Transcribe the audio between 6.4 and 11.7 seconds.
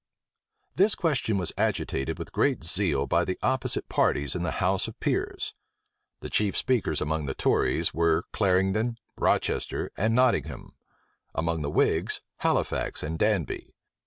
speakers among the tories were Clarendon, Rochester, and Nottingham; among the